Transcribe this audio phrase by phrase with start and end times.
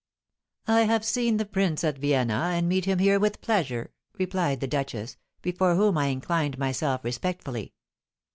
[0.67, 4.65] "I have seen the prince at Vienna, and meet him here with pleasure," replied the
[4.65, 7.73] duchess, before whom I inclined myself respectfully.